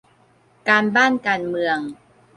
[0.69, 1.77] การบ้านการเมือง